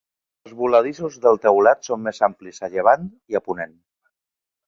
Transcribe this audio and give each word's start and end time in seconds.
Els 0.47 0.53
voladissos 0.61 1.17
del 1.25 1.37
teulat 1.43 1.85
són 1.91 2.01
més 2.07 2.21
amplis 2.29 2.59
a 2.67 2.69
llevant 2.77 3.05
i 3.35 3.39
a 3.41 3.45
ponent. 3.51 3.77